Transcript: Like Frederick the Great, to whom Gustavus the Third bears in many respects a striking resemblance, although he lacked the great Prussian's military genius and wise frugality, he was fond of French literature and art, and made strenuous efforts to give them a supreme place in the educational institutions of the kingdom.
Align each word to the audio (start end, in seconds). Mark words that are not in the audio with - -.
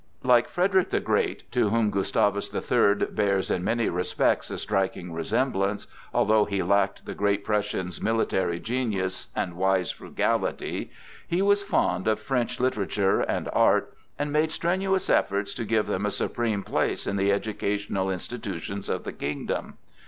Like 0.23 0.49
Frederick 0.49 0.89
the 0.89 0.99
Great, 0.99 1.43
to 1.51 1.69
whom 1.69 1.91
Gustavus 1.91 2.49
the 2.49 2.59
Third 2.59 3.15
bears 3.15 3.51
in 3.51 3.63
many 3.63 3.87
respects 3.87 4.49
a 4.49 4.57
striking 4.57 5.13
resemblance, 5.13 5.85
although 6.11 6.43
he 6.43 6.63
lacked 6.63 7.05
the 7.05 7.13
great 7.13 7.43
Prussian's 7.45 8.01
military 8.01 8.59
genius 8.59 9.27
and 9.35 9.53
wise 9.55 9.91
frugality, 9.91 10.89
he 11.27 11.43
was 11.43 11.61
fond 11.61 12.07
of 12.07 12.19
French 12.19 12.59
literature 12.59 13.21
and 13.21 13.47
art, 13.53 13.93
and 14.17 14.33
made 14.33 14.49
strenuous 14.49 15.07
efforts 15.07 15.53
to 15.53 15.65
give 15.65 15.85
them 15.85 16.07
a 16.07 16.09
supreme 16.09 16.63
place 16.63 17.05
in 17.05 17.15
the 17.15 17.31
educational 17.31 18.09
institutions 18.09 18.89
of 18.89 19.03
the 19.03 19.13
kingdom. 19.13 19.77